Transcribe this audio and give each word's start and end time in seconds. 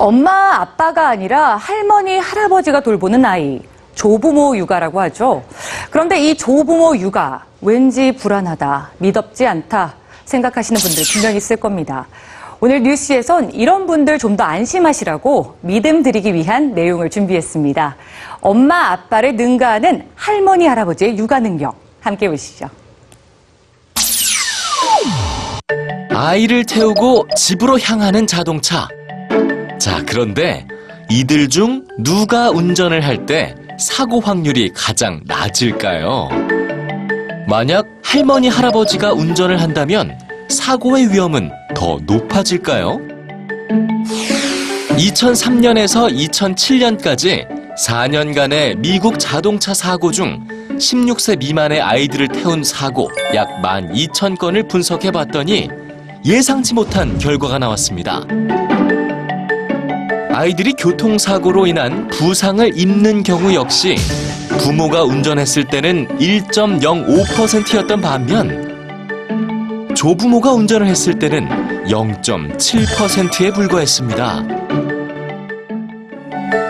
엄마, 0.00 0.54
아빠가 0.60 1.08
아니라 1.08 1.56
할머니, 1.56 2.18
할아버지가 2.18 2.80
돌보는 2.82 3.24
아이. 3.24 3.60
조부모 3.96 4.56
육아라고 4.56 5.00
하죠. 5.00 5.42
그런데 5.90 6.20
이 6.20 6.36
조부모 6.36 6.96
육아, 6.98 7.44
왠지 7.60 8.12
불안하다, 8.12 8.92
미덥지 8.98 9.44
않다 9.44 9.94
생각하시는 10.24 10.80
분들 10.80 11.02
분명 11.12 11.34
있을 11.34 11.56
겁니다. 11.56 12.06
오늘 12.60 12.84
뉴스에선 12.84 13.50
이런 13.52 13.88
분들 13.88 14.18
좀 14.18 14.36
더 14.36 14.44
안심하시라고 14.44 15.56
믿음 15.62 16.04
드리기 16.04 16.32
위한 16.32 16.74
내용을 16.74 17.10
준비했습니다. 17.10 17.96
엄마, 18.40 18.92
아빠를 18.92 19.34
능가하는 19.34 20.06
할머니, 20.14 20.66
할아버지의 20.68 21.18
육아 21.18 21.40
능력. 21.40 21.74
함께 22.00 22.28
보시죠. 22.28 22.68
아이를 26.14 26.64
태우고 26.66 27.26
집으로 27.36 27.80
향하는 27.80 28.28
자동차. 28.28 28.86
자, 29.88 30.02
그런데 30.04 30.66
이들 31.08 31.48
중 31.48 31.82
누가 31.98 32.50
운전을 32.50 33.02
할 33.06 33.24
때 33.24 33.54
사고 33.78 34.20
확률이 34.20 34.70
가장 34.74 35.22
낮을까요? 35.24 36.28
만약 37.48 37.86
할머니, 38.04 38.48
할아버지가 38.48 39.14
운전을 39.14 39.62
한다면 39.62 40.18
사고의 40.50 41.10
위험은 41.10 41.50
더 41.74 41.98
높아질까요? 42.02 43.00
2003년에서 44.98 46.14
2007년까지 46.14 47.46
4년간의 47.78 48.76
미국 48.80 49.18
자동차 49.18 49.72
사고 49.72 50.12
중 50.12 50.46
16세 50.72 51.38
미만의 51.38 51.80
아이들을 51.80 52.28
태운 52.28 52.62
사고 52.62 53.10
약 53.34 53.62
12,000건을 53.62 54.68
분석해 54.68 55.10
봤더니 55.12 55.70
예상치 56.26 56.74
못한 56.74 57.16
결과가 57.16 57.58
나왔습니다. 57.58 58.26
아이들이 60.38 60.72
교통사고로 60.74 61.66
인한 61.66 62.06
부상을 62.06 62.78
입는 62.78 63.24
경우 63.24 63.52
역시 63.54 63.96
부모가 64.60 65.02
운전했을 65.02 65.64
때는 65.64 66.06
1.05%였던 66.20 68.00
반면 68.00 68.68
조부모가 69.96 70.52
운전을 70.52 70.86
했을 70.86 71.18
때는 71.18 71.48
0.7%에 71.88 73.50
불과했습니다. 73.50 74.46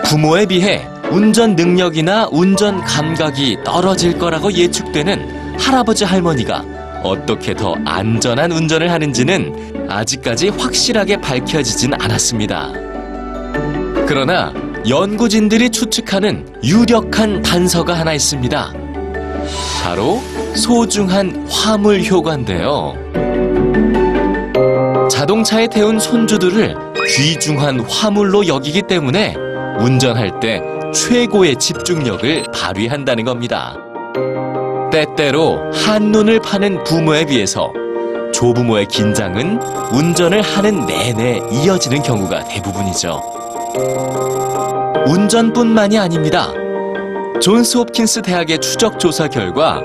부모에 0.05 0.47
비해 0.47 0.87
운전 1.11 1.55
능력이나 1.55 2.29
운전 2.31 2.83
감각이 2.83 3.59
떨어질 3.63 4.17
거라고 4.17 4.51
예측되는 4.51 5.59
할아버지 5.59 6.05
할머니가 6.05 6.65
어떻게 7.03 7.53
더 7.53 7.75
안전한 7.85 8.51
운전을 8.51 8.89
하는지는 8.89 9.87
아직까지 9.87 10.49
확실하게 10.49 11.17
밝혀지진 11.21 11.93
않았습니다. 11.93 12.88
그러나 14.09 14.51
연구진들이 14.89 15.69
추측하는 15.69 16.43
유력한 16.63 17.43
단서가 17.43 17.93
하나 17.93 18.11
있습니다. 18.13 18.73
바로 19.83 20.19
소중한 20.55 21.47
화물 21.47 22.01
효과인데요. 22.01 22.95
자동차에 25.11 25.67
태운 25.67 25.99
손주들을 25.99 26.75
귀중한 27.07 27.81
화물로 27.81 28.47
여기기 28.47 28.81
때문에 28.81 29.35
운전할 29.79 30.39
때 30.39 30.59
최고의 30.91 31.57
집중력을 31.57 32.45
발휘한다는 32.51 33.25
겁니다. 33.25 33.77
때때로 34.91 35.59
한눈을 35.71 36.39
파는 36.39 36.83
부모에 36.83 37.25
비해서 37.25 37.71
조부모의 38.33 38.87
긴장은 38.87 39.59
운전을 39.93 40.41
하는 40.41 40.87
내내 40.87 41.41
이어지는 41.51 42.01
경우가 42.01 42.45
대부분이죠. 42.45 43.38
운전뿐만이 45.07 45.97
아닙니다. 45.97 46.51
존스 47.41 47.77
홉킨스 47.77 48.21
대학의 48.21 48.59
추적 48.59 48.99
조사 48.99 49.27
결과 49.27 49.81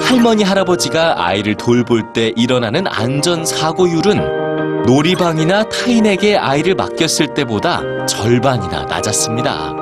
할머니 0.00 0.42
할아버지가 0.44 1.14
아이를 1.24 1.56
돌볼 1.56 2.12
때 2.12 2.32
일어나는 2.36 2.86
안전 2.86 3.44
사고율은 3.44 4.84
놀이방이나 4.86 5.64
타인에게 5.64 6.36
아이를 6.36 6.74
맡겼을 6.74 7.34
때보다 7.34 7.82
절반이나 8.06 8.84
낮았습니다. 8.84 9.74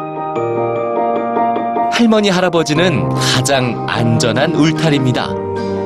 할머니 1.93 2.31
할아버지는 2.31 3.09
가장 3.11 3.87
안전한 3.89 4.55
울타리입니다. 4.55 5.29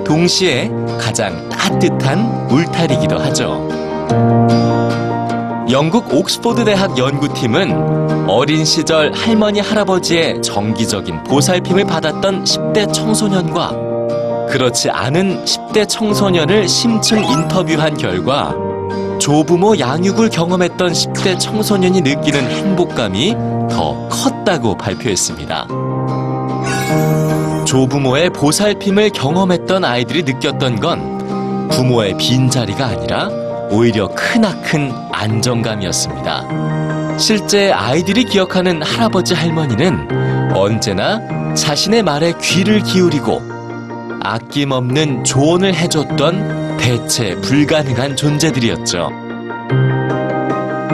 동시에 0.05 0.71
가장 1.01 1.49
따뜻한 1.49 2.49
울타리이기도 2.51 3.19
하죠. 3.19 4.74
영국 5.71 6.13
옥스포드 6.13 6.67
대학 6.67 6.99
연구팀은 6.99 8.29
어린 8.29 8.67
시절 8.67 9.13
할머니 9.15 9.61
할아버지의 9.61 10.43
정기적인 10.43 11.25
보살핌을 11.25 11.87
받았던 11.87 12.45
10대 12.45 12.93
청소년과 12.93 13.71
그렇지 14.51 14.91
않은 14.91 15.45
10대 15.45 15.89
청소년을 15.89 16.69
심층 16.69 17.25
인터뷰한 17.25 17.97
결과 17.97 18.55
조부모 19.19 19.79
양육을 19.79 20.29
경험했던 20.29 20.93
10대 20.93 21.41
청소년이 21.41 22.03
느끼는 22.03 22.51
행복감이 22.51 23.35
더 23.71 24.09
컸다고 24.09 24.77
발표했습니다. 24.77 25.67
조부모의 27.65 28.31
보살핌을 28.31 29.11
경험했던 29.11 29.83
아이들이 29.83 30.25
느꼈던 30.25 30.81
건 30.81 31.69
부모의 31.71 32.19
빈자리가 32.19 32.85
아니라 32.85 33.44
오히려 33.71 34.09
크나큰 34.15 34.93
안정감이었습니다. 35.13 37.19
실제 37.19 37.73
아이들이 37.73 38.25
기억하는 38.25 38.83
할아버지 38.83 39.35
할머니는 39.35 40.55
언제나 40.55 41.21
자신의 41.55 42.03
말에 42.03 42.33
귀를 42.41 42.83
기울이고 42.83 43.43
아낌없는 44.23 45.25
조언을 45.25 45.75
해줬던 45.75 46.77
대체 46.79 47.35
불가능한 47.37 48.17
존재들이었죠. 48.17 49.11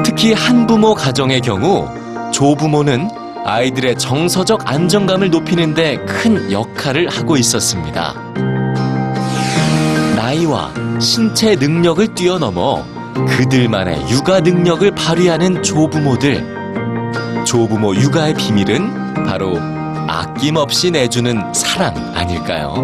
특히 0.05 0.33
한부모 0.33 0.95
가정의 0.95 1.41
경우 1.41 1.89
조부모는 2.33 3.09
아이들의 3.45 3.97
정서적 3.97 4.71
안정감을 4.71 5.31
높이는데 5.31 5.97
큰 6.05 6.53
역할을 6.53 7.09
하고 7.09 7.37
있었습니다. 7.37 8.15
나이와 10.17 10.71
신체 11.01 11.57
능력을 11.57 12.15
뛰어넘어 12.15 12.85
그들만의 13.27 14.11
육아 14.11 14.41
능력을 14.41 14.91
발휘하는 14.95 15.63
조부모들. 15.63 16.61
조부모 17.47 17.95
육아의 17.95 18.35
비밀은 18.35 19.25
바로 19.25 19.59
아낌없이 20.07 20.91
내주는 20.91 21.53
사랑 21.55 21.95
아닐까요? 22.15 22.75